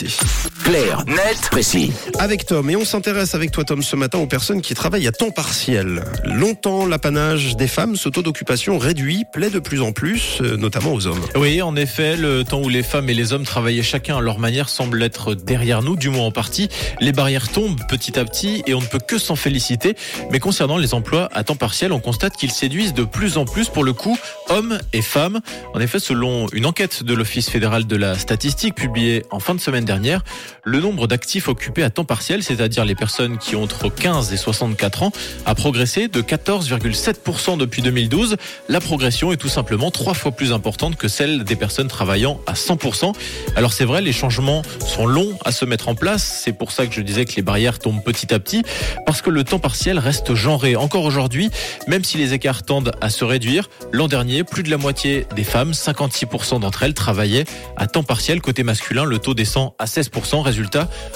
[0.00, 0.18] Dich.
[0.64, 1.92] Clair, net, précis.
[2.18, 5.12] Avec Tom, et on s'intéresse avec toi Tom ce matin aux personnes qui travaillent à
[5.12, 6.02] temps partiel.
[6.24, 10.94] Longtemps, l'apanage des femmes, ce taux d'occupation réduit, plaît de plus en plus, euh, notamment
[10.94, 11.20] aux hommes.
[11.36, 14.38] Oui, en effet, le temps où les femmes et les hommes travaillaient chacun à leur
[14.38, 16.70] manière semble être derrière nous, du moins en partie.
[16.98, 19.96] Les barrières tombent petit à petit et on ne peut que s'en féliciter.
[20.30, 23.68] Mais concernant les emplois à temps partiel, on constate qu'ils séduisent de plus en plus
[23.68, 24.16] pour le coup
[24.48, 25.40] hommes et femmes.
[25.74, 29.60] En effet, selon une enquête de l'Office fédéral de la statistique publiée en fin de
[29.60, 30.22] semaine dernière,
[30.64, 34.36] le nombre d'actifs occupés à temps partiel, c'est-à-dire les personnes qui ont entre 15 et
[34.36, 35.12] 64 ans,
[35.46, 38.36] a progressé de 14,7% depuis 2012.
[38.68, 42.54] La progression est tout simplement trois fois plus importante que celle des personnes travaillant à
[42.54, 43.12] 100%.
[43.56, 46.40] Alors c'est vrai, les changements sont longs à se mettre en place.
[46.44, 48.62] C'est pour ça que je disais que les barrières tombent petit à petit,
[49.06, 50.76] parce que le temps partiel reste genré.
[50.76, 51.50] Encore aujourd'hui,
[51.88, 55.44] même si les écarts tendent à se réduire, l'an dernier, plus de la moitié des
[55.44, 57.44] femmes, 56% d'entre elles, travaillaient
[57.76, 58.40] à temps partiel.
[58.40, 60.42] Côté masculin, le taux descend à 16%.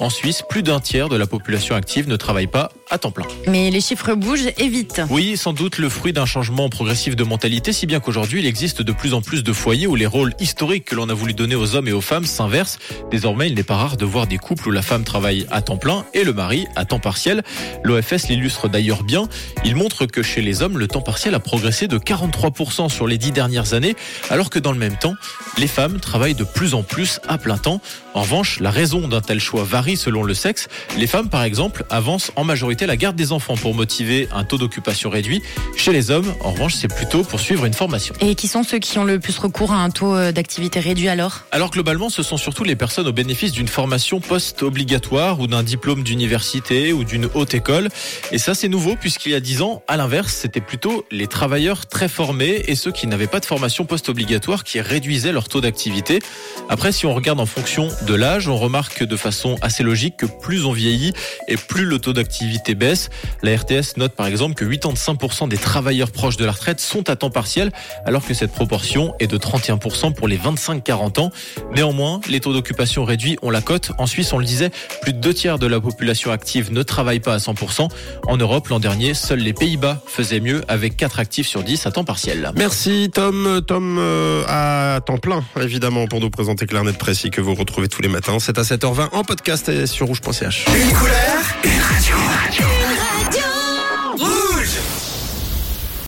[0.00, 3.26] En Suisse, plus d'un tiers de la population active ne travaille pas à temps plein.
[3.46, 5.00] Mais les chiffres bougent et vite.
[5.10, 8.82] Oui, sans doute le fruit d'un changement progressif de mentalité, si bien qu'aujourd'hui, il existe
[8.82, 11.54] de plus en plus de foyers où les rôles historiques que l'on a voulu donner
[11.54, 12.78] aux hommes et aux femmes s'inversent.
[13.10, 15.76] Désormais, il n'est pas rare de voir des couples où la femme travaille à temps
[15.76, 17.42] plein et le mari à temps partiel.
[17.84, 19.28] L'OFS l'illustre d'ailleurs bien.
[19.64, 23.18] Il montre que chez les hommes, le temps partiel a progressé de 43% sur les
[23.18, 23.94] dix dernières années,
[24.30, 25.14] alors que dans le même temps,
[25.58, 27.80] les femmes travaillent de plus en plus à plein temps.
[28.14, 30.68] En revanche, la raison d'un tel choix varie selon le sexe.
[30.96, 34.58] Les femmes, par exemple, avancent en majorité la garde des enfants pour motiver un taux
[34.58, 35.42] d'occupation réduit.
[35.76, 38.14] Chez les hommes, en revanche, c'est plutôt pour suivre une formation.
[38.20, 41.08] Et qui sont ceux qui ont le plus recours à un taux euh, d'activité réduit
[41.08, 41.42] alors?
[41.50, 46.02] Alors globalement, ce sont surtout les personnes au bénéfice d'une formation post-obligatoire ou d'un diplôme
[46.02, 47.88] d'université ou d'une haute école.
[48.32, 51.86] Et ça, c'est nouveau puisqu'il y a dix ans, à l'inverse, c'était plutôt les travailleurs
[51.86, 56.20] très formés et ceux qui n'avaient pas de formation post-obligatoire qui réduisaient leur taux d'activité.
[56.68, 60.26] Après, si on regarde en fonction de l'âge, on remarque de façon assez logique que
[60.26, 61.12] plus on vieillit
[61.48, 63.10] et plus le taux d'activité baisse.
[63.42, 67.16] La RTS note par exemple que 85% des travailleurs proches de la retraite sont à
[67.16, 67.70] temps partiel,
[68.04, 71.30] alors que cette proportion est de 31% pour les 25-40 ans.
[71.74, 73.92] Néanmoins, les taux d'occupation réduits ont la cote.
[73.98, 74.70] En Suisse, on le disait,
[75.02, 77.88] plus de deux tiers de la population active ne travaille pas à 100%.
[78.26, 81.90] En Europe, l'an dernier, seuls les Pays-Bas faisaient mieux avec 4 actifs sur 10 à
[81.92, 82.50] temps partiel.
[82.56, 87.54] Merci Tom, Tom euh, à temps plein évidemment pour nous présenter Clarnet Précis que vous
[87.54, 88.38] retrouvez tous les matins.
[88.38, 90.66] C'est à 7h20 en podcast et sur rouge.ch.
[90.68, 91.49] Une couleur.